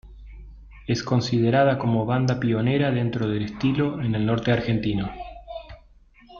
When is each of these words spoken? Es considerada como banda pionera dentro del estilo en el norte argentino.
Es 0.87 1.03
considerada 1.03 1.77
como 1.77 2.07
banda 2.07 2.39
pionera 2.39 2.89
dentro 2.89 3.27
del 3.27 3.43
estilo 3.43 4.01
en 4.01 4.15
el 4.15 4.25
norte 4.25 4.51
argentino. 4.51 5.11